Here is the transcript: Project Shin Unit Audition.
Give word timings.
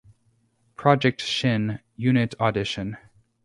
Project 0.77 1.21
Shin 1.21 1.77
Unit 1.95 2.33
Audition. 2.39 2.97